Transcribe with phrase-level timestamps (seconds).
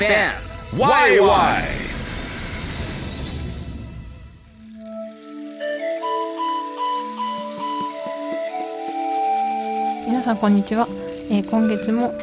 [0.00, 0.32] FM
[0.78, 1.28] YY
[10.06, 10.88] 皆さんこんにちは、
[11.28, 12.14] えー今月も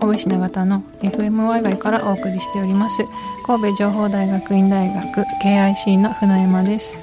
[0.00, 3.04] 神戸市長田の FMYY からお送りしております。
[3.46, 7.02] 神戸情報大学院大学 KIC の船山です。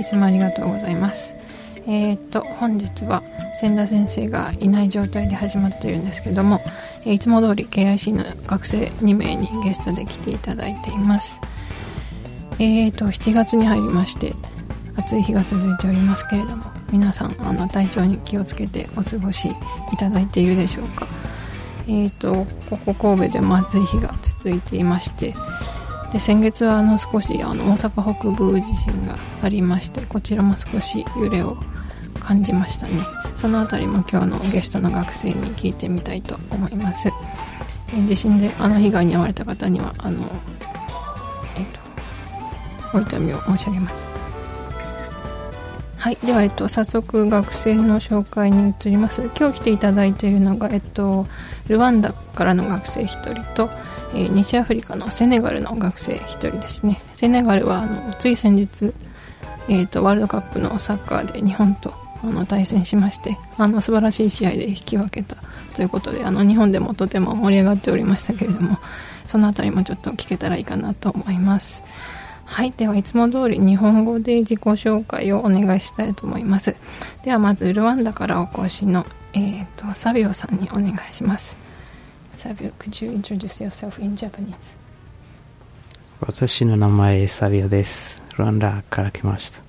[0.00, 1.34] いつもありがとうございます。
[1.86, 3.22] えーと本日は
[3.60, 6.60] 千田先生がいない状態で始まっているんですけども、
[7.04, 11.40] えいつも通り KIC の学生2名にゲストで来ていただいています。
[12.58, 14.32] えーと7月に入りまして
[14.96, 21.06] 暑い日が続いておりますけれども皆さんあの体調に気をつけてお過ごしいただいているでしょうか。
[21.86, 25.34] えーとここ神戸でも暑い日が続いていまして
[26.14, 31.56] で先月はあの少しあの大阪北部地震がありましてこちらも少し揺れを
[32.20, 32.92] 感じましたね。
[33.34, 37.10] そのあたりも今日のゲストの学生に聞いてみたいと思います、
[38.06, 40.20] 地震であの被害に遭われた方にはあの
[41.56, 41.66] えっ、
[42.92, 44.06] とお痛みを申し上げます。
[45.98, 49.30] はい、では、えっと、早速学生の紹介に移ります。
[49.36, 51.26] 今日来ていただいているのが、えっと、
[51.66, 53.68] ルワンダからの学生1人と、
[54.14, 58.92] え西アフリカのセネガルの学生1人ですねセネガルはあのつい先日、
[59.68, 65.36] えっと、ワールドカップのサッカーで日本とあの対戦しましてあの素晴らしい試合で引き分けた
[65.76, 68.78] ということであの日本でもとても盛り上がっておりましたけれども
[69.26, 71.84] そのあたりもちょっと聞けたらいいかなと思います
[72.46, 72.72] はい。
[72.76, 76.76] では、いつも通り日本語で自己紹介をお願いしたいと思います。
[77.24, 81.63] では、まず、ルワンダからお越しの、えっ、と、サビオさんにお願いします。
[82.34, 84.54] サビオ、could you introduce yourself in Japanese?
[86.20, 88.22] 私の名前サビオです。
[88.38, 89.62] ルワンダから来ました。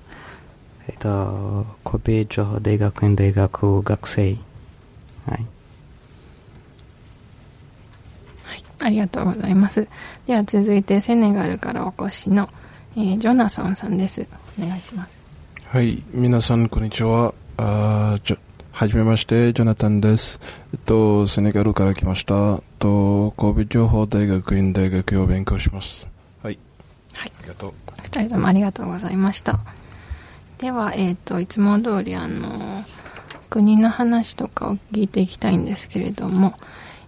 [0.88, 4.22] えっと、神戸情報大学院大学学生。
[4.22, 4.36] はい。
[5.28, 5.46] はい。
[8.80, 9.88] ありがとうございます。
[10.26, 12.48] では、続いて、セネガルからお越しの、
[12.96, 14.26] えージョナサンさんです。
[14.58, 15.22] お願いします。
[15.66, 17.34] はい、皆さん、こんにちは。
[17.58, 18.36] あーじょ
[18.76, 20.38] はじめまして、ジョナタンです。
[20.74, 22.34] えっと、セネガルから来ました。
[22.34, 26.10] えっと、神戸情報大学院大学を勉強します。
[26.42, 26.58] はい。
[27.14, 27.32] はい。
[27.38, 27.72] ありがとう。
[28.04, 29.60] 二人ともありがとうございました
[30.58, 32.50] ではえっ、といつも通りあの
[33.48, 36.52] 国の話とかを聞いていきたいんですけれども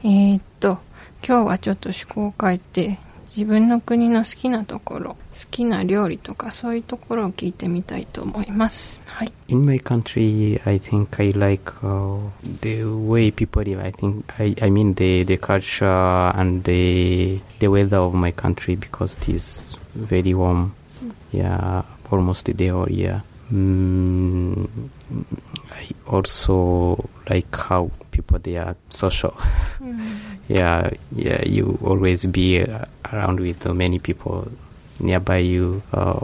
[0.03, 0.79] えっ、と
[1.23, 5.17] 今日はちょっと趣向を変えて自分の国の好きなところ好
[5.51, 12.19] きな料理とかそういうところを聞いてみたいと思いますはい In my country, I think I like uh,
[12.61, 13.81] the way people live.
[13.81, 15.87] I think I, I mean the, the culture
[16.37, 20.75] and the the weather of my country because it is very warm.
[21.33, 23.23] Yeah, almost the whole year.
[23.51, 24.69] Mm,
[25.73, 29.35] I also like how people they are social.
[30.49, 31.43] yeah, yeah.
[31.47, 34.51] You always be uh, around with many people
[34.99, 36.19] nearby you, uh,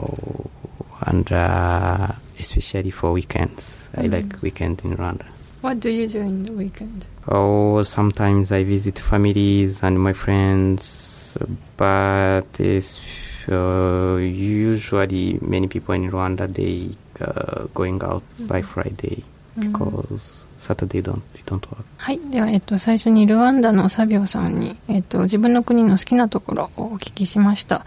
[1.07, 3.89] and uh, especially for weekends.
[3.95, 5.25] I like weekend in Rwanda.
[5.61, 7.05] What do you do in the weekend?
[7.27, 11.37] Oh, sometimes I visit families and my friends,
[11.77, 19.23] but uh, usually many people in Rwanda they uh, going out by Friday
[19.57, 21.23] because Saturday don't
[21.97, 22.19] はい。
[22.31, 27.85] では、えっと、最初にルワンダのサビオさんに、えっと、自分の国の好きなところをお聞きしました。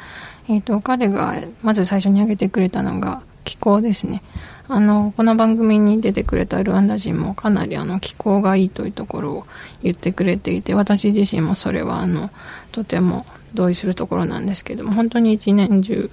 [0.49, 4.23] えっと、彼が、まず最初に挙げてくれたのが、気候ですね。
[4.69, 9.47] あの、この番組に出てくれたルワンダ人もかなりあの、気候がいいというところを
[9.83, 12.31] 言ってくれていて、私自身もそれはあの、
[12.73, 13.25] とても
[13.55, 16.11] 同意するところなんですけども、本当に一年中、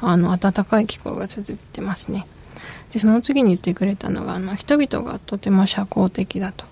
[0.00, 2.26] あの、暖かい気候が続いてますね。
[2.92, 6.66] で、その次に言ってくれたのが、あの、人々がとても社交的だと。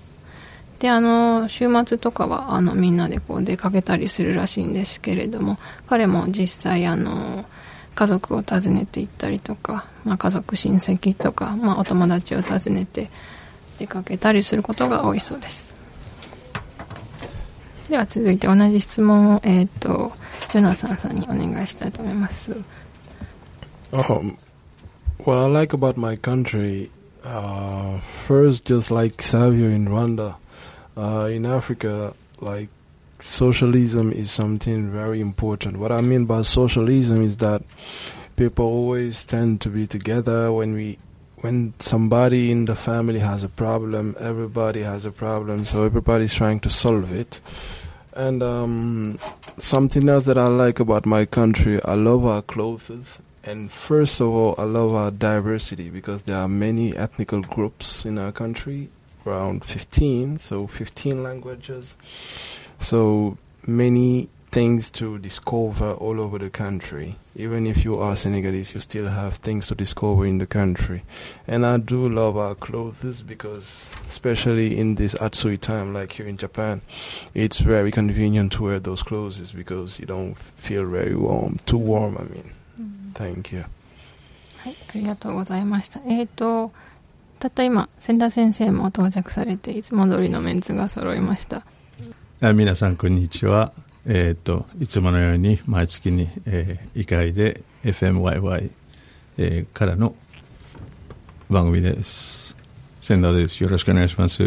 [0.85, 7.47] であの週末とかはあのみんなでこう出かけたりするらしいんですけれども彼も実際あの
[7.95, 13.09] 家族を訪ねて行ったりとか、まあ、家族親戚とか、まあ、お友達を訪ねて
[13.79, 15.75] 出かけたりすることが多いそうです。
[17.89, 20.13] では続いて同じ質問を、えー、と
[20.51, 22.55] ジョナサンさんにお願いしたいと思います。
[23.91, 24.37] Um,
[25.25, 26.91] what I like about my country,
[27.23, 30.35] uh, first, just like Savio in Rwanda,
[30.97, 32.69] uh, in Africa, like
[33.19, 35.79] socialism is something very important.
[35.79, 37.63] What I mean by socialism is that
[38.37, 40.99] people always tend to be together when we
[41.45, 46.59] when somebody in the family has a problem, everybody has a problem, so everybody's trying
[46.61, 47.43] to solve it.
[48.15, 49.19] And um,
[49.59, 53.21] something else that I like about my country, I love our clothes.
[53.43, 58.17] And first of all, I love our diversity because there are many ethnical groups in
[58.17, 58.89] our country,
[59.26, 61.98] around 15, so 15 languages.
[62.78, 63.38] So
[63.68, 67.16] many things to discover all over the country.
[67.36, 71.04] Even if you are Senegalese, you still have things to discover in the country.
[71.48, 76.38] And I do love our clothes because, especially in this Atsui time, like here in
[76.38, 76.82] Japan,
[77.34, 82.18] it's very convenient to wear those clothes because you don't feel very warm, too warm,
[82.18, 82.52] I mean.
[83.14, 83.66] Thank you.
[84.60, 86.02] はい、ありがとうございました。
[86.06, 86.74] えっ、と、
[87.45, 91.63] たった今、千田先生も到着されて、いつも通りのメンツが揃いました。
[92.41, 93.75] あ皆さんこんにちは。
[94.07, 98.71] えっ、といつものように毎月に、えー、異会で FMYY、
[99.37, 100.15] えー、からの
[101.51, 102.57] 番組です。
[103.03, 103.63] 千田です。
[103.63, 104.43] よろしくお願いします。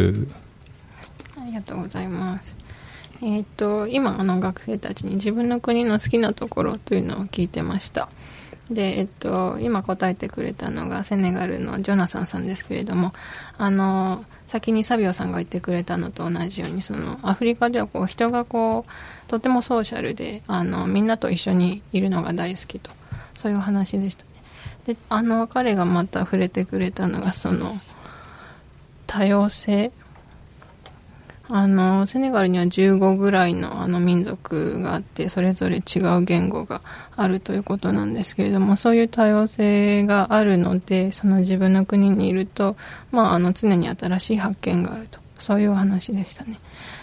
[1.40, 2.56] ありがとうございます。
[3.22, 8.08] えっ、と、今、あの、学生たちに自分の国の好きなところというのを聞いてました。
[8.70, 13.12] で、えっと、今答えてくれたのがセネガルのジョナサンさんですけれども、
[13.56, 22.90] あの、先にサビオさんが言ってくれたのと同じように、その、アフリカではこう、人がこう、とてもソーシャルで、あの、みんなと一緒にいるのが大好きと、
[23.34, 24.28] そういう話でしたね。
[24.86, 27.74] で、あの、彼がまた触れてくれたのが、その、
[29.06, 29.92] 多様性
[31.50, 36.82] あのセネガルには15ぐらいのあの民族があってそれぞれ違う言語が
[37.16, 42.76] あるということなんですけれどもそういう多様性があるのでその自分の国にいると、
[43.10, 45.18] まあ、あの常に新しい発見があると。
[45.38, 46.58] そういうお話でしたね。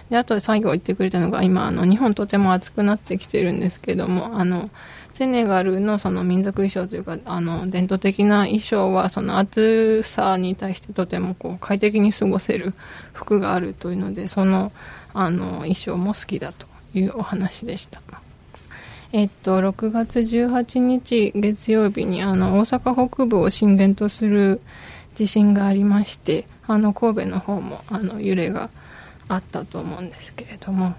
[0.09, 4.69] であと最後言ってくれたのが今あの日本とても暑くなってきてるんですけどもあの
[5.15, 12.73] セネガルのその民族衣装というかあの伝統的な衣装はその暑さに対してとてもこう快適に過ごせる
[13.13, 14.73] 服があるというのでその
[15.13, 18.01] あの衣装も好きだというお話でした。
[19.13, 24.59] えっと、6月18日月曜日にあの大阪北部を震源とする
[25.13, 28.69] 地震がありましてあの神戸の方もあの揺れが
[29.29, 30.93] あったと思うんですけれども、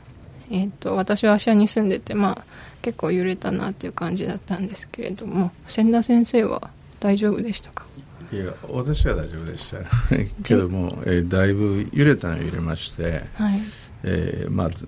[0.51, 2.45] えっと、私は芦屋に住んでて、まあ、
[2.83, 6.71] 結構揺れたなという感じだったんですけれども千田先生は
[7.01, 7.85] 大丈夫でしたか？
[8.33, 9.79] いや私は大丈夫でした
[10.43, 13.61] けども、えーだいぶ揺れたのは揺れまして、はい。
[14.03, 14.87] えーまず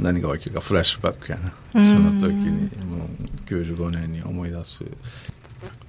[0.00, 1.52] 何が起きるかフラッシュバックやな。
[1.74, 1.86] うん。
[1.86, 2.52] その時に
[2.86, 3.08] もう
[3.48, 4.84] 95年に思い出す。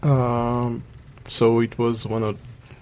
[0.01, 0.81] Um,
[1.25, 2.37] so it was one of,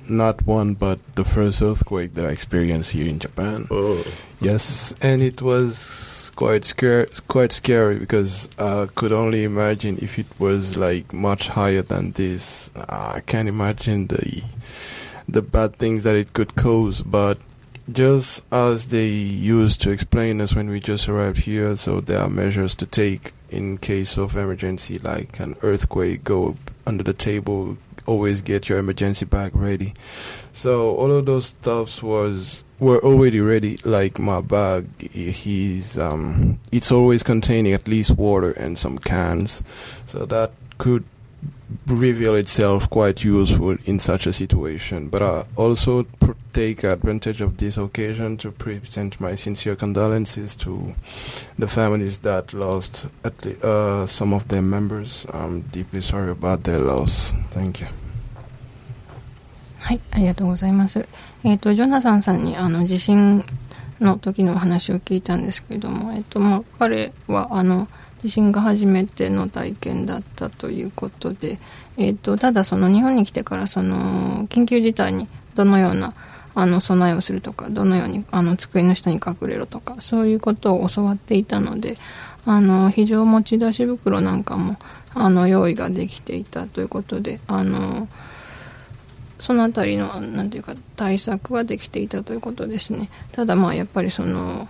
[0.10, 3.68] not one, but the first earthquake that I experienced here in Japan.
[3.72, 4.04] Oh.
[4.40, 10.28] Yes, and it was quite scary, quite scary because I could only imagine if it
[10.40, 12.72] was like much higher than this.
[12.76, 14.44] I can't imagine the
[15.28, 17.38] the bad things that it could cause, but
[17.92, 22.30] just as they used to explain us when we just arrived here, so there are
[22.30, 26.56] measures to take in case of emergency, like an earthquake, go
[26.86, 29.94] under the table, always get your emergency bag ready.
[30.54, 33.78] So all of those stuffs was were already ready.
[33.84, 39.64] Like my bag, he's um, it's always containing at least water and some cans,
[40.06, 41.04] so that could
[41.87, 45.09] reveal itself quite useful in such a situation.
[45.09, 50.95] But I also pr- take advantage of this occasion to present my sincere condolences to
[51.59, 55.27] the families that lost at le- uh, some of their members.
[55.33, 57.35] I'm deeply sorry about their loss.
[57.51, 57.89] Thank you.
[59.79, 61.07] はい、ありがとうございます。
[61.45, 63.45] えっ、と、ジョナサンさんにあの地震
[64.01, 67.87] の時のお話を聞いたんですけれども、えっ、と、まあ、彼はあの
[68.24, 71.60] 地震が初めての体験だったということで、
[71.98, 76.14] えっ、と、ただその日本に来てからその緊急事態にどのような
[76.54, 81.96] あの備えをするとか、どのようにあの机の下に隠れろとか、そういうことを教わっていたので、
[82.46, 84.78] あの非常持ち出し袋なんかも
[85.14, 88.08] あの用意ができていたということで、あの
[89.40, 93.10] そのあたりのなんていうか対策はできていたということですね。
[93.32, 94.68] ただまあやっぱりその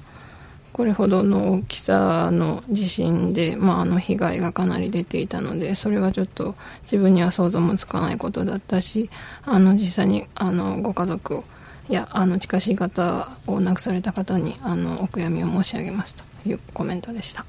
[0.73, 9.09] これほどの大きさの地震で、まあ、あの被害がかなり出ていたのでそれはちょっと自分には想像もつかないことだったし
[9.43, 11.43] あの実際にあのご家族を
[11.89, 17.45] いやあの近しい方を亡くされた方にあのお悔やみを申し上げますというコメントでした。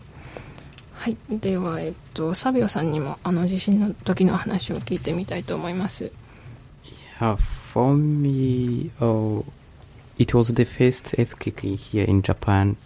[0.95, 6.13] はい、では、えっと、サビオさんにもあの地震の時の話を聞いてみたいと思います。
[7.21, 9.45] Yeah, for me, oh,
[10.19, 12.77] it was the first earthquake here in Japan,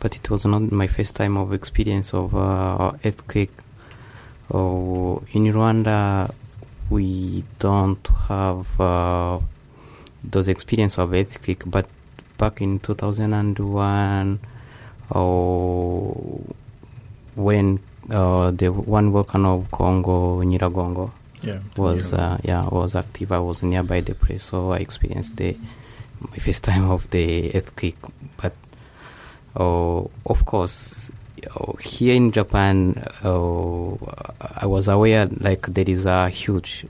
[0.00, 3.50] but it was not my first time of experience of uh, earthquake.
[4.52, 6.32] Oh, in Rwanda,
[6.90, 9.40] we don't have uh,
[10.22, 11.88] those experience of earthquake, but
[12.38, 14.38] back in 2001,
[15.14, 16.44] oh,
[17.34, 21.10] when uh, the one volcano of Congo, Nyiragongo,
[21.42, 21.58] Yeah.
[21.76, 23.30] was uh, yeah was active.
[23.32, 25.56] I was nearby the place, so I experienced the
[26.20, 27.98] my first time of the earthquake.
[28.36, 28.54] But
[29.56, 31.12] oh, of course,
[31.56, 33.98] oh, here in Japan, oh,
[34.40, 36.86] I was aware like there is a huge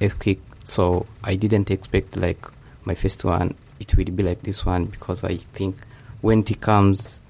[0.00, 2.46] earthquake, so I didn't expect like
[2.84, 5.76] my first one it will be like this one because I think
[6.20, 7.20] when it comes.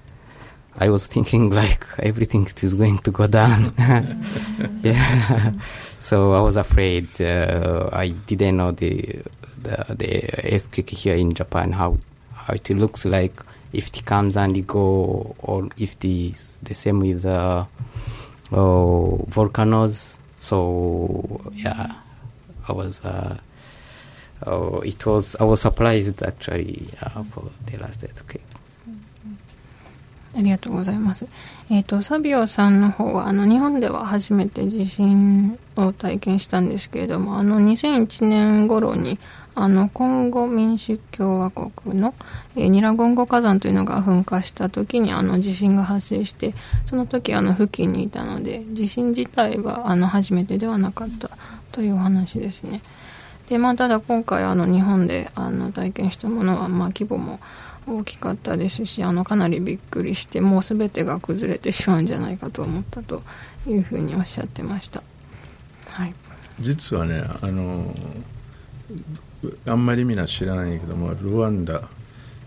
[0.75, 3.75] I was thinking like everything is going to go down.
[4.83, 5.51] yeah.
[5.99, 7.21] So I was afraid.
[7.21, 9.21] Uh, I didn't know the,
[9.61, 11.99] the the earthquake here in Japan how
[12.33, 13.39] how it looks like
[13.73, 17.65] if it comes and go or if the the same with uh,
[18.51, 20.19] oh, volcanoes.
[20.37, 21.93] So yeah,
[22.67, 23.01] I was.
[23.01, 23.37] Uh,
[24.45, 25.35] oh, it was.
[25.39, 28.43] I was surprised actually uh, for the last earthquake.
[30.35, 31.27] ありがとうございます。
[31.69, 39.19] えっ、と、サビオさんの方は、あの、日本では初めて地震を体験したんですけれども、あの、2001年頃に、
[39.55, 42.15] あの、コンゴ民主共和国の、
[42.55, 51.29] えーニラゴンゴ火山というのが噴火した時に、あの、地震が発生して、その時、あの、付近にいたので、地震自体は、あの、初めてではなかった
[51.71, 52.81] というお話ですね。
[53.49, 57.39] で、まあ、ただ今回、あの、日本で、あの、体験したものは、まあ、規模も
[57.87, 63.23] 大きかったですし、あの、かなりびっくりして、もう全てが崩れてしまうんじゃないかと思ったと
[63.67, 65.03] いうふうにおっしゃってました。
[65.89, 66.13] はい。
[66.59, 67.93] 実はねあの
[69.65, 71.89] あんまりみんな知らないけどもルワンダ、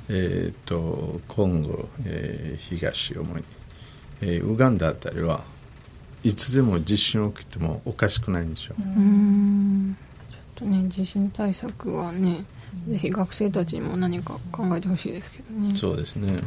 [0.08, 3.44] えー、とコンゴ、えー東主に、
[4.20, 5.44] えーウガンダあたりは
[6.22, 9.96] いつでも地震起きてもおかしくないんですよ、うーん。
[10.30, 12.44] ちょっとね、地震対策はね、
[12.88, 15.74] ぜひ学生たちにも何か考えてほしいですけどね。
[15.74, 16.38] そうですね。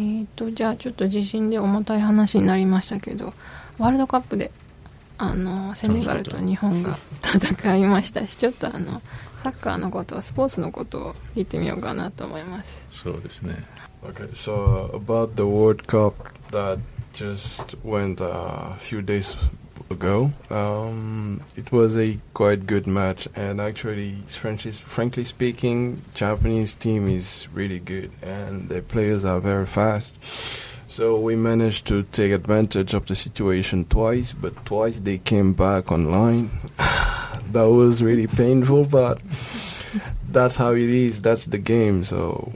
[0.00, 3.34] ーと、じゃあちょっと地震で重たい話になりましたけど、
[3.78, 4.52] ワールドカップで、
[5.16, 9.02] あの、セネガルと日本が戦いましたし、ちょっとあの、
[9.42, 12.86] サッカーのこと、スポーツのことを聞いてみようかなと思います。
[12.90, 13.56] そうですね。
[14.04, 16.14] Okay, so uh, about the World Cup
[16.52, 16.78] that
[17.12, 19.36] just went a few days
[19.90, 27.48] ago, um, it was a quite good match, and actually, frankly, speaking, Japanese team is
[27.52, 30.18] really good, and the players are very fast.
[30.88, 35.92] So we managed to take advantage of the situation twice, but twice they came back
[35.92, 36.50] online.
[36.78, 39.22] that was really painful, but
[40.30, 41.20] that's how it is.
[41.20, 42.04] That's the game.
[42.04, 42.52] So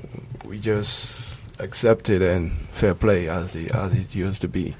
[0.47, 4.75] we just accept it and fair play as the as it used to be.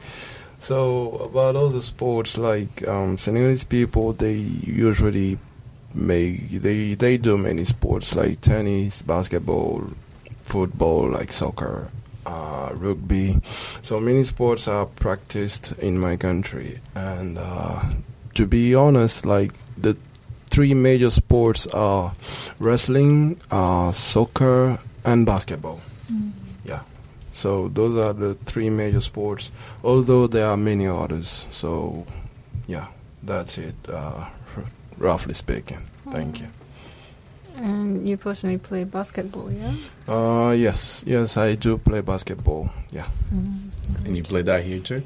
[0.63, 5.37] So about other sports like um, Senegalese people, they usually
[5.93, 9.91] make they they do many sports like tennis, basketball,
[10.45, 11.91] football, like soccer,
[12.25, 13.43] uh, rugby.
[13.83, 17.83] So many sports are practiced in my country, and uh,
[18.37, 19.97] to be honest, like the
[20.47, 22.13] three major sports are
[22.61, 25.81] wrestling, uh, soccer, and basketball.
[27.43, 27.51] Yeah.
[27.51, 29.51] So those are the three major sports,
[29.83, 31.47] although there are many others.
[31.51, 32.05] So,
[32.69, 32.87] yeah,
[33.27, 34.65] that's it, uh, r-
[34.99, 35.83] roughly speaking.
[36.13, 36.49] Thank you.
[37.57, 39.75] And you personally play basketball, yeah?
[40.09, 42.71] Uh, yes, yes, I do play basketball.
[42.93, 43.07] Yeah.
[44.05, 45.03] And you play that here too?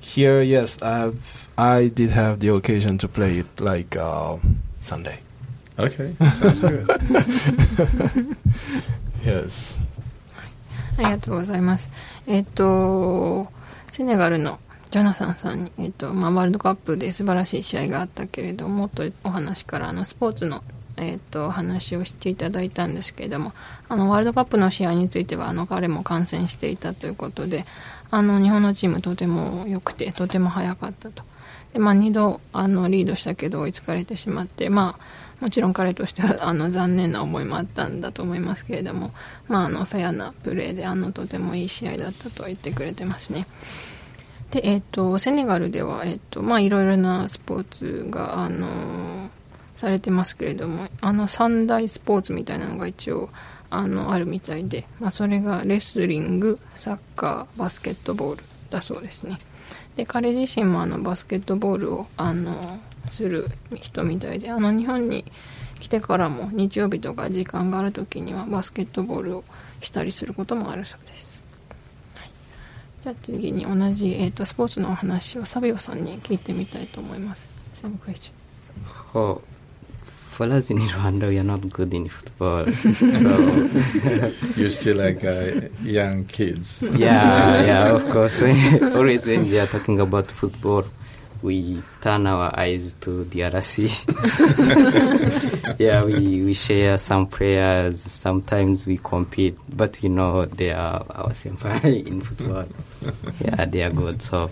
[0.00, 4.36] Here, yes, I've I did have the occasion to play it like uh,
[4.82, 5.18] Sunday.
[5.78, 6.86] Okay, sounds good.
[9.24, 9.78] Yes.
[10.98, 11.90] ありがとうございます。
[12.26, 13.48] えっと、
[13.90, 14.58] セネガルの
[14.90, 20.62] ジョナサンさんに、えっと、まあ、ワールドカップで素晴らしい試合があったけれども、というお話から、あの、スポーツの、
[20.96, 23.52] えっと、話をしていただいたんですけれども、
[23.88, 27.66] あの、ワールドカップの試合については、あの、彼も観戦していたということで、
[28.10, 31.24] あの、日本のチームとても良くて、とても速かったと。
[31.72, 35.04] で、まあ、2度、あの、リードしたけど追いつかれてしまって、まあ、
[35.40, 39.12] もちろん彼としては、あの、残念な思いもあったんだと思いますけれども、
[39.48, 43.46] まあ、あの、フェアなプレーで、あの、とてもいい試合だったとは言ってくれてますね。
[44.50, 49.30] で、えっ、と、セネガルでは、えっ、と、まあ、いろいろなスポーツが、あの
[49.76, 53.28] されてますけれども、あの、三大スポーツみたいなのが一応、
[53.70, 59.38] あの、あるみたいで、まあ、それがレスリング、サッカー、バスケットボールだそうですね。
[59.96, 62.78] で、彼自身もあの、バスケットボールを、あの、
[63.08, 65.24] する人みたいで、あの、日本に
[65.78, 69.44] 来てからも日曜日とか時間がある時にはバスケットボールを
[69.80, 71.42] したりすることもあるそうです、
[72.16, 72.30] はい、
[73.02, 78.32] じゃあ次に同じ、えー、とスポーツのお話をサビオさんに聞いてみたいと思います Same question
[79.14, 79.40] Oh,
[80.30, 82.66] for us in Rwanda, we are not good in football.
[82.66, 83.00] so
[84.60, 86.82] You're still like uh, young kids.
[86.82, 88.42] yeah, yeah, of course.
[88.42, 90.84] When, always when they are talking about football,
[91.42, 93.90] we turn our eyes to the RC.
[95.78, 98.00] yeah, we, we share some prayers.
[98.00, 102.66] Sometimes we compete, but you know they are our senpai in football.
[103.40, 104.22] yeah, they are good.
[104.22, 104.50] So,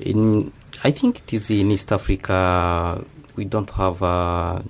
[0.00, 0.52] in
[0.82, 3.04] I think it is in East Africa
[3.36, 4.60] we don't have uh,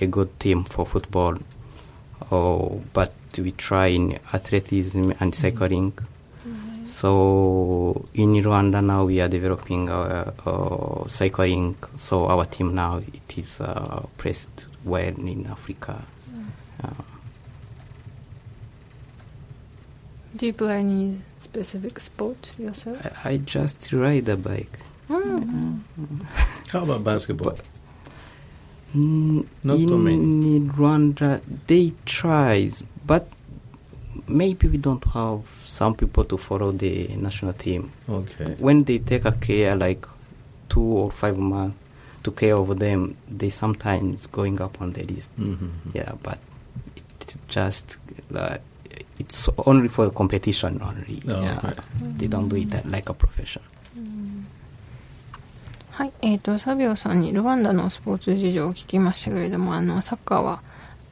[0.00, 1.38] a good team for football.
[2.30, 5.92] Oh, but we try in athleticism and cycling.
[6.90, 11.76] So in Rwanda now we are developing our uh, cycling.
[11.96, 16.02] So our team now it is uh, placed well in Africa.
[16.82, 16.90] Uh,
[20.36, 22.98] Do you play any specific sport yourself?
[23.24, 24.78] I, I just ride a bike.
[25.08, 27.58] How about basketball?
[28.94, 30.60] Mm, Not in too many.
[30.60, 33.28] Rwanda, they tries, but
[34.29, 37.91] maybe we don't have some people to follow the national team.
[38.09, 38.55] Okay.
[38.59, 40.05] When they take a care like
[40.69, 41.77] two or five months
[42.23, 45.31] to care over them, they sometimes going up on the list.
[45.37, 45.69] Mhm.
[45.93, 46.39] Yeah, but
[47.21, 47.97] it's just
[48.33, 48.57] uh,
[49.19, 51.21] it's only for competition only.
[51.27, 51.73] Oh, yeah, okay.
[52.17, 53.61] they don't do it like a profession.
[55.91, 60.61] はい、えー、とサビオさんにルワンダのスポーツ事情を聞きましたけれどもあのサッカーは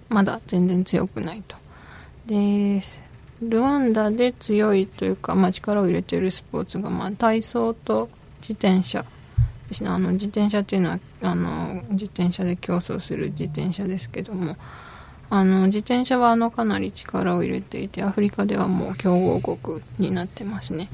[0.10, 1.56] まだ全然強くないと
[2.26, 2.82] で
[3.43, 8.09] ルワンダで強いというか、まあ、力を入れているスポーツが、まあ、体操と
[8.41, 9.05] 自転車。
[9.69, 9.91] ですね。
[9.91, 14.57] あの自転車っていうのはあの自転車で競争する自転車ですけども
[15.31, 20.89] あの自転車はあのかなり力を入れていてアフリカではもう強豪国になってますね。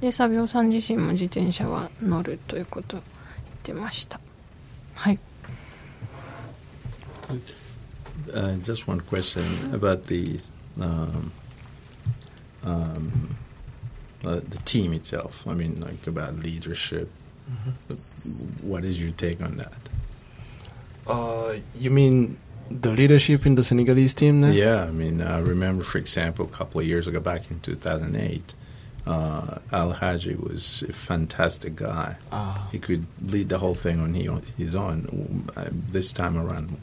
[0.00, 4.20] でサビオさん自身も自転車は乗るということを言ってました。
[4.94, 5.18] はい。
[8.32, 10.38] Uh, just one question about the
[10.78, 11.30] um,
[12.64, 13.36] um,
[14.24, 15.46] uh, the team itself.
[15.46, 17.10] I mean, like about leadership.
[18.62, 19.72] What is your take on that?
[21.06, 22.36] Uh, you mean
[22.70, 24.50] the leadership in the Senegalese team now?
[24.50, 28.54] Yeah, I mean, I remember, for example, a couple of years ago, back in 2008,
[29.06, 32.16] uh, El Hadji was a fantastic guy.
[32.30, 32.68] Ah.
[32.70, 34.14] He could lead the whole thing on
[34.56, 35.48] his own.
[35.56, 36.78] Uh, This time around,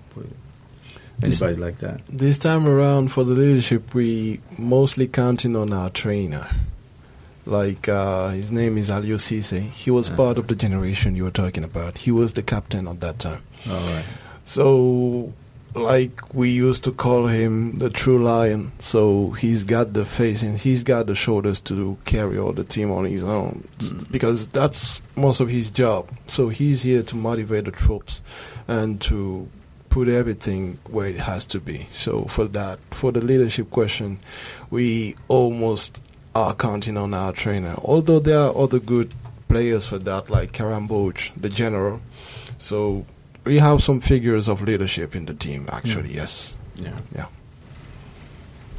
[1.19, 2.01] This- anybody like that?
[2.07, 6.47] This time around for the leadership, we mostly counting on our trainer.
[7.45, 9.69] Like uh, his name is Aliou Cisse.
[9.71, 10.17] He was Uh-huh.
[10.17, 11.99] part of the generation you were talking about.
[11.99, 13.41] He was the captain at that time.
[13.69, 14.03] All right.
[14.43, 15.31] So,
[15.73, 18.71] like we used to call him the true lion.
[18.79, 22.91] So he's got the face and he's got the shoulders to carry all the team
[22.91, 23.65] on his own
[24.11, 26.09] because that's most of his job.
[26.27, 28.21] So he's here to motivate the troops
[28.67, 29.47] and to
[29.97, 31.87] put everything where it has to be.
[31.91, 34.19] So for that, for the leadership question,
[34.69, 36.03] we almost
[36.35, 37.73] are counting on our trainer.
[37.81, 39.09] Although there are other good
[39.47, 41.99] players for that, like Kara Mbodji, the general.
[42.59, 43.07] So
[43.43, 46.09] we have some figures of leadership in the team, actually.
[46.09, 46.21] Mm.
[46.21, 46.55] Yes.
[46.75, 46.93] Yeah.
[47.15, 47.29] Yeah.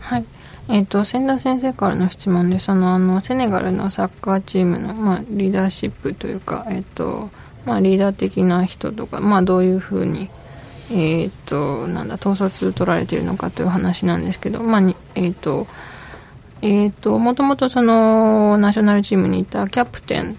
[0.00, 0.24] はい。
[0.68, 7.30] えーと、と千田先生からの質問でそのあのセネガルのサッカーチームの、まあ、リーダーシップというか、えーと
[7.64, 10.30] まあ、リーダー的な人とか、まあ、どういうふうに
[10.90, 15.66] えっ、と、なんだ、統率取られてるのかという話なんですけど、まあ、えっ、と、
[16.62, 20.36] えっ、と、もともとその、ナショナルチームにいたキャプテン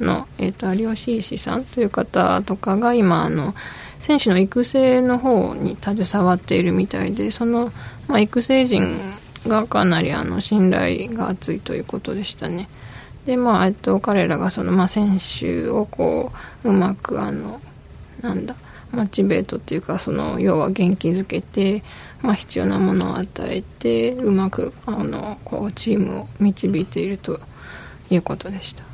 [0.00, 3.54] の、えっ、と、有吉石さんという方とかが今、あの、
[4.00, 7.72] 選手の育成の方に携わっているみたいで、その、
[8.08, 8.98] まあ、育成陣
[9.46, 12.68] がかなりあの信頼が厚いということでしたね。
[13.26, 16.32] で、まあ、えっと、彼らがその、まあ、選手をこ
[16.64, 17.60] う、うまく、あの、
[18.20, 18.56] なんだ、
[18.92, 21.82] モチベートっていうか、その、要は元気づけて、
[22.20, 27.40] まあ、必要なものを与えて、うまく、あの、こう、チームを導いていると
[28.10, 28.84] いうことでした。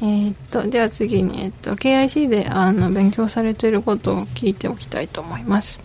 [0.00, 5.80] えーっと、では次に、えっと、KIC で、あの、勉強されていることを聞いておきたいと思います。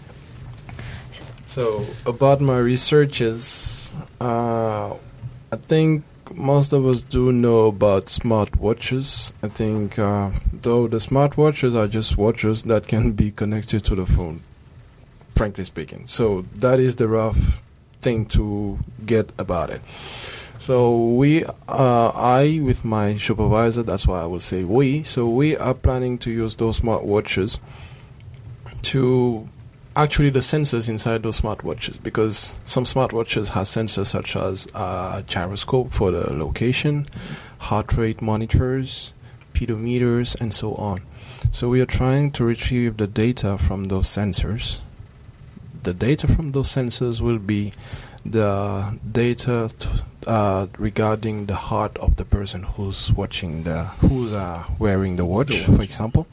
[1.45, 4.97] So about my researches, uh,
[5.52, 6.02] I think
[6.35, 9.33] most of us do know about smartwatches.
[9.41, 14.05] I think uh, though the smartwatches are just watches that can be connected to the
[14.05, 14.41] phone,
[15.35, 16.07] frankly speaking.
[16.07, 17.61] So that is the rough
[18.01, 19.81] thing to get about it.
[20.59, 25.03] So we, uh, I with my supervisor, that's why I will say we.
[25.03, 27.59] So we are planning to use those smartwatches
[28.83, 29.49] to
[29.95, 35.91] actually the sensors inside those smartwatches because some smartwatches have sensors such as uh, gyroscope
[35.91, 37.06] for the location,
[37.60, 39.13] heart rate monitors,
[39.53, 41.01] pedometers, and so on.
[41.51, 44.79] So we are trying to retrieve the data from those sensors.
[45.84, 47.73] The data from those sensors will be
[48.25, 49.89] the data t-
[50.25, 55.60] uh, regarding the heart of the person who's watching the who's uh, wearing the watch,
[55.65, 56.25] for example.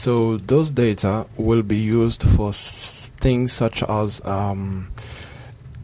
[0.00, 4.88] So those data will be used for s- things such as um,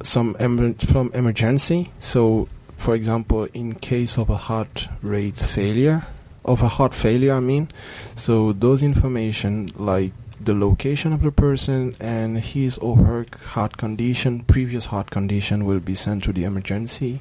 [0.02, 1.90] some emer- from emergency.
[1.98, 2.48] So,
[2.78, 6.06] for example, in case of a heart rate failure,
[6.46, 7.68] of a heart failure, I mean,
[8.14, 14.40] so those information like the location of the person and his or her heart condition,
[14.44, 17.20] previous heart condition, will be sent to the emergency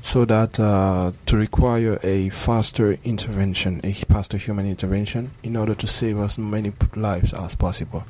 [0.00, 5.86] so that uh, to require a faster intervention, a faster human intervention, in order to
[5.86, 8.04] save as many lives as possible.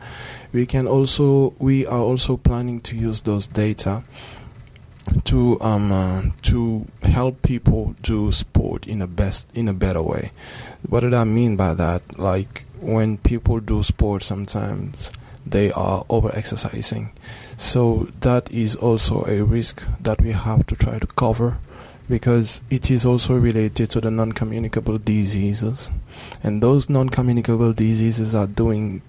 [0.52, 4.02] We can also, we are also planning to use those data
[5.24, 10.30] to um uh, to help people do sport in a best in a better way.
[10.88, 12.18] What did I mean by that?
[12.18, 15.10] Like when people do sport, sometimes
[15.44, 17.12] they are over exercising.
[17.56, 21.58] So that is also a risk that we have to try to cover
[22.10, 25.90] because it is also related to the non communicable diseases.
[26.42, 29.00] And those non communicable diseases are doing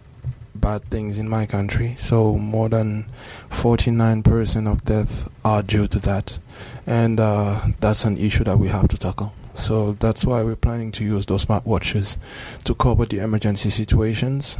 [0.55, 1.95] bad things in my country.
[1.97, 3.05] So more than
[3.49, 6.37] 49% of deaths are due to that.
[6.85, 9.33] And uh, that's an issue that we have to tackle.
[9.53, 12.17] So that's why we're planning to use those smartwatches
[12.63, 14.57] to cover the emergency situations,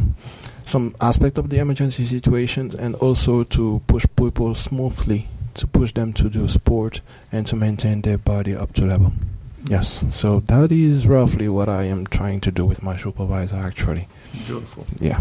[0.66, 6.13] some aspect of the emergency situations, and also to push people smoothly, to push them
[6.13, 7.01] to do sport
[7.33, 9.13] and to maintain their body up to level.
[9.69, 14.07] Yes, so that is roughly what I am trying to do with my supervisor actually.
[14.47, 14.85] Beautiful.
[15.01, 15.19] Yeah.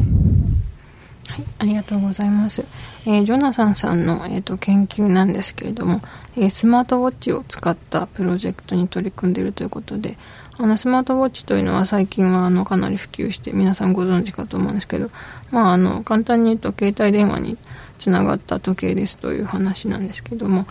[1.27, 2.63] はい、ありがとうございます。
[3.05, 6.01] えージョナサンさんの、えー、と研究なんですけれども、
[6.37, 10.17] えースマートウォッチを使ったプロジェクトに取り組んでいるということで、
[10.62, 15.10] あのスマートウォッチというのは最近はあのかなり普及して皆さんご存知かと思うんですけど、
[15.50, 17.56] まあ、あの簡単に言うと携帯電話に
[17.98, 20.66] つながった時計ですという話なんですけども、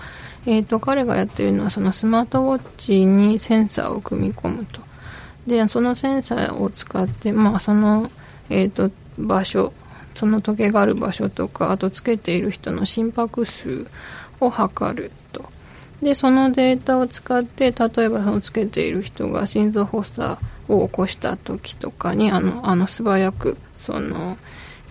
[0.45, 4.81] えー、と彼がやっているのはそのスマートウォッチにセンサーを組み込むと。
[5.47, 8.11] でそのセンサーを使って、まあ、その、
[8.51, 9.73] えー、と場所
[10.13, 13.87] その時計がある場所とかあとつけている人の心拍数
[14.39, 15.11] を測る
[16.01, 24.37] でそのデータを使って例えばそのつけている人が心臓発作を起こした時とかにあのあの素早くその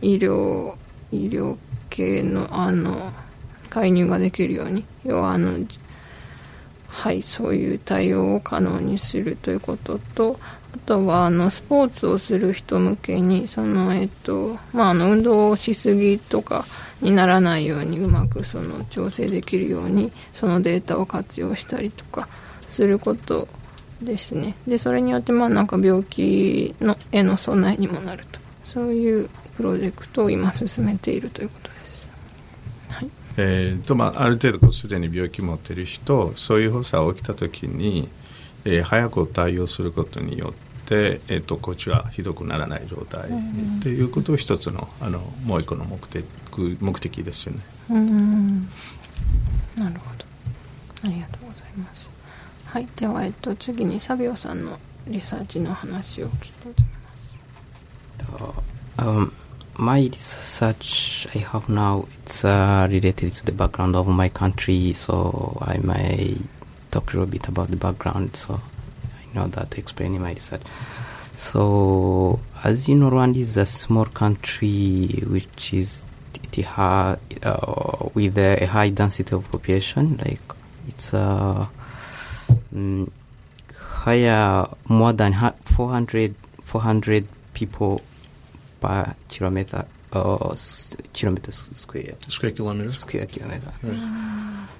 [0.02, 0.74] 医療
[1.10, 1.56] 医療
[1.88, 3.12] 系のあの
[3.70, 5.52] 介入ができるように要はあの
[6.88, 10.40] はい、そういう対応を可能にするということと
[10.74, 16.64] あとはあのスポーツをする人向けにその、えっとまあ、あの運動をしすぎとか
[17.00, 22.28] にならないようにうまくその調整できるようにそのデータを活用したりとか
[22.68, 23.48] すること
[24.02, 24.54] ですね。
[24.66, 28.38] でそれによってまあなんか病気のへの備えにもなると。
[28.64, 32.08] そういうプロジェクトを今進めているということです。
[32.90, 33.08] はい。
[33.38, 38.08] えーとまあ、ある程度すでに病気持ってる人そういう発作が起きた時に、
[38.64, 40.52] えー早く対応することによっ
[40.84, 46.24] て、えー、とこっちはひどくならない状態っていうことを一つのあのもう一個の目的
[46.79, 47.59] 目的ですよね。
[47.89, 48.69] うーん
[49.77, 50.25] なるほど
[51.03, 52.09] ありがとうございます
[52.65, 57.33] はいでは、えっと、次にサビオさんのリサーチの話を聞きたいと思います
[58.97, 59.31] Um,
[59.75, 65.57] my research I have now it's uh, related to the background of my country, so
[65.61, 66.37] I may
[66.91, 68.35] talk a little bit about the background.
[68.35, 70.61] So I know that to explain in my research.
[71.35, 76.05] So as you know, Rwanda is a small country which is
[76.56, 80.16] it ha, uh, with a high density of population.
[80.24, 80.40] Like
[80.86, 81.66] it's uh,
[82.74, 83.10] mm,
[83.74, 88.00] higher more than ha- 400, 400 people
[88.80, 92.98] per kilometer or s- kilometers square Square kilometers?
[92.98, 93.72] square kilometer.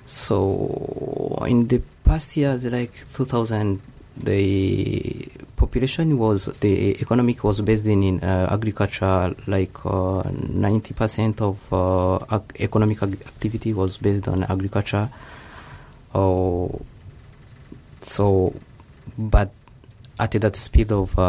[0.06, 3.80] So in the past years, like 2000,
[4.16, 5.28] the
[5.58, 9.34] population was the economic was based in, in uh, agriculture.
[9.46, 15.10] Like uh, 90% of uh, ag- economic ag- activity was based on agriculture.
[16.14, 16.80] Oh,
[18.00, 18.54] so,
[19.18, 19.50] but
[20.20, 21.22] at that speed of uh,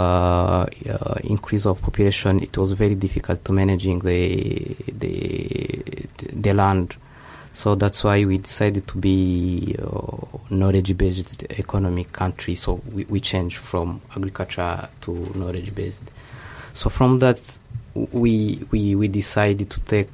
[0.89, 6.95] uh, increase of population, it was very difficult to managing the the the land.
[7.53, 12.55] So that's why we decided to be uh, knowledge-based economic country.
[12.55, 16.11] So we, we changed from agriculture to knowledge-based.
[16.73, 17.59] So from that,
[17.95, 20.09] we we we decided to take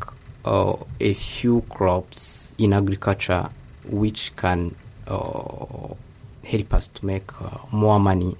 [0.45, 3.49] uh, a few crops in agriculture
[3.83, 4.73] which can
[5.07, 5.93] uh,
[6.43, 8.35] help us to make uh, more money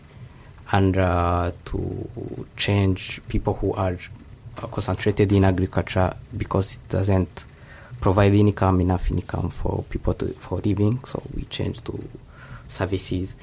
[0.71, 3.97] and uh, to change people who are
[4.57, 7.45] uh, concentrated in agriculture because it doesn't
[8.01, 12.07] provide income enough income for people to, for living so we change to
[12.67, 13.35] services.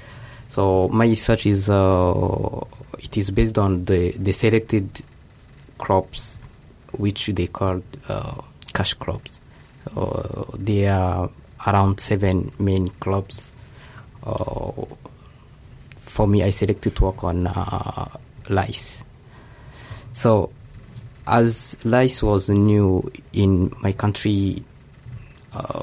[0.49, 2.61] So my research is uh,
[2.99, 4.89] it is based on the, the selected
[5.79, 6.39] crops
[6.93, 8.41] which they call uh,
[8.73, 9.41] cash crops.
[9.97, 11.31] Uh, there are
[11.67, 13.55] around seven main crops.
[14.23, 14.73] Uh,
[15.97, 18.09] for me, I selected to work on uh,
[18.49, 19.05] lice.
[20.13, 20.53] So,
[21.27, 24.63] as lice was new in my country,
[25.53, 25.83] uh,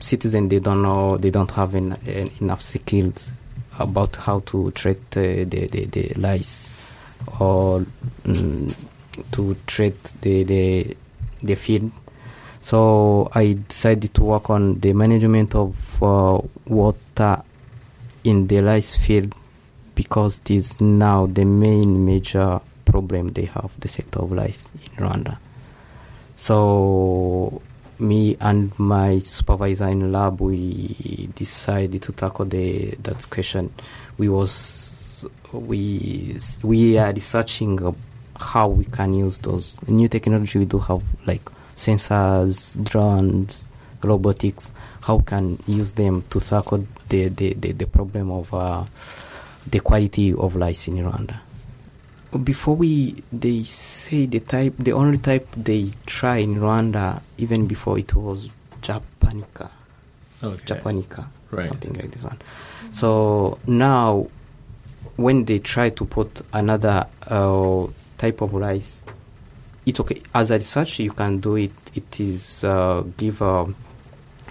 [0.00, 3.32] citizens they don't know, they don't have en- en- enough skills
[3.78, 6.74] about how to treat uh, the, the the lice
[7.40, 7.84] or
[8.24, 8.86] mm,
[9.32, 10.96] to treat the the
[11.42, 11.90] the field.
[12.60, 17.42] So I decided to work on the management of uh, water
[18.24, 19.32] in the lice field
[19.94, 25.04] because it is now the main major problem they have, the sector of rice in
[25.04, 25.36] Rwanda.
[26.36, 27.60] So
[27.98, 33.72] me and my supervisor in lab, we decided to tackle the that question.
[34.16, 37.96] We was we we are researching
[38.38, 40.58] how we can use those new technology.
[40.58, 41.44] We do have like
[41.74, 43.70] sensors, drones,
[44.02, 44.72] robotics.
[45.00, 48.84] How can use them to tackle the the, the, the problem of uh,
[49.66, 51.40] the quality of lice in Rwanda.
[52.36, 57.98] Before we, they say the type, the only type they try in Rwanda, even before
[57.98, 58.48] it was
[58.82, 59.70] Japonica,
[60.42, 60.62] Okay.
[60.66, 61.66] Japonica, Right.
[61.68, 62.38] something like this one.
[62.92, 64.28] So now,
[65.16, 67.86] when they try to put another uh,
[68.18, 69.04] type of rice,
[69.84, 70.20] it's okay.
[70.34, 71.72] As a research, you can do it.
[71.94, 73.66] It is uh, give a,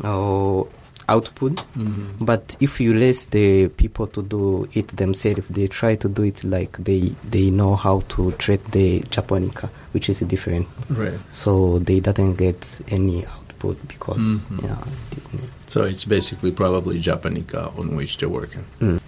[0.03, 0.63] uh,
[1.08, 1.64] output.
[1.76, 2.24] Mhm.
[2.24, 6.44] But if you let the people to do it themselves, they try to do it
[6.44, 10.66] like they they know how to treat the Japonica, which is different.
[10.88, 11.18] Right.
[11.32, 14.62] So they doesn't get any output because Mhm.
[14.62, 14.74] you know.
[15.12, 19.00] it didn't- So it's basically probably Japanica on which they're working.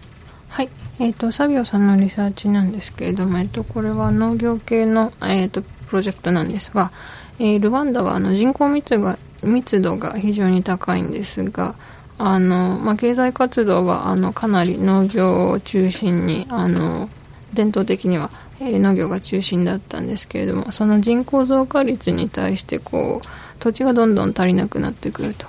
[0.48, 6.90] はい、えっ、とサビオさんのリサーチなんですけれども、えっ、とこれは農業系のえっ、とプロジェクトなんですが、
[7.38, 11.75] えールワンダはあの人口密度が 密度が非常に高いんですが、
[12.17, 17.09] あのまあ経済活動はあのかなり農業を中心にあの
[17.53, 18.29] 伝統的には、
[18.59, 23.27] え農業が中心だったんですけれども、その人口増加率に対してこう
[23.59, 25.47] 土地がどんどん足りなくなってくると。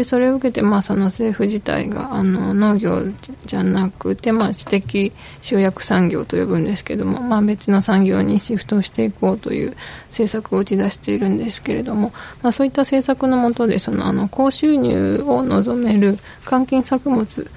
[0.00, 3.02] でそれを受けて、まあ、その政府自体があの農業
[3.44, 17.50] じゃなくて、まあ、知的集約産業と呼ぶんですけども、まあ、別の産業にシフトしていこうという政策を打ち出しているんですけれども、まあ、そういった政策の下でそのあの高収入を望める換金作物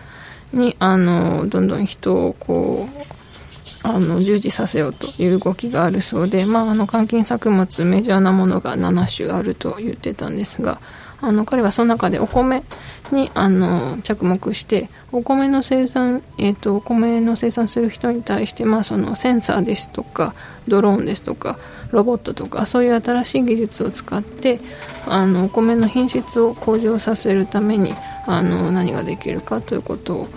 [0.52, 10.82] にあのどんどん人をこうあの従事させようという動きがあるそうで、まあ、あの換金作物メジャーなものが7種あると言ってたんですが
[11.24, 12.64] あの彼はその中でお米
[13.12, 20.36] にあの着目してお米の生産、えー、とお米の生産する人に対して、まあ、そのセンサーですとか
[20.68, 21.58] ドローンですとか
[21.92, 24.60] ロボットとかそういう新しい技術を使って
[25.08, 27.94] あのお米の品質を向上させるために
[28.28, 30.28] あの何ができるかということを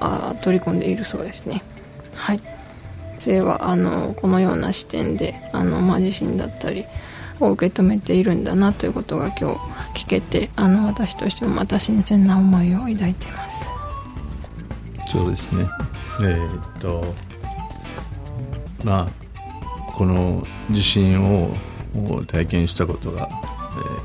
[0.00, 1.62] あ取り込んでいるそうですね。
[2.14, 2.40] はい
[3.24, 6.84] 性はあのこのような視点であの、まあ、地震だったり
[7.40, 13.70] を受け止めているんだなということが今日聞けてあの私としてもまた新鮮な思いを抱いています
[15.10, 15.64] そうですね。
[16.22, 17.04] えーっと、
[18.84, 21.54] まあ、この地震を
[21.94, 23.34] を体験したことが、え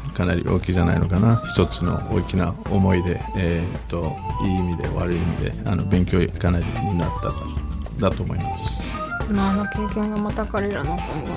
[0.05, 1.41] ーかなり大きいじゃないのかな。
[1.47, 7.35] 一つの大きな思いで、えーっと、いい意味で悪い意味で、あの勉強かなりになったと
[8.01, 8.81] だと思います。
[9.31, 11.27] まああの経験がまた彼らの今後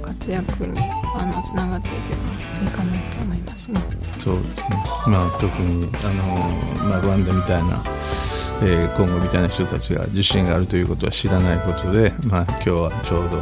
[0.00, 0.78] の活躍に
[1.16, 3.80] あのつながっていけばいいかなと思いますね
[4.22, 4.62] そうですね。
[5.08, 7.82] まあ、特に、あの、まあ、ルワンダみたいな、
[8.62, 13.38] えー、コンゴみたいな人たちが地震があるということは知らないことで、まあ、今日はちょうど、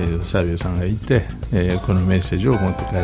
[0.00, 2.98] えーサビオさんがいて、えーこのメッセージを持って帰って、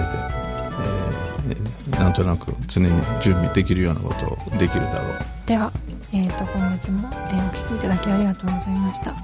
[1.95, 2.89] えなんとなく常に
[3.23, 5.47] 準備できるようなことをできるだろう。
[5.47, 5.73] では、
[6.13, 9.15] えー、と今月も、えーお聞きいただきありがとうございました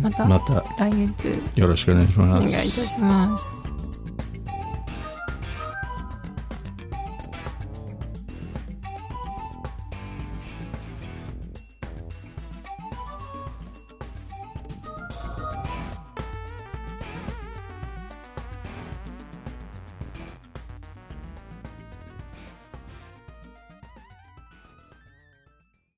[0.00, 2.36] またまた来月よろしくお願いします。
[2.36, 3.65] お願いいたします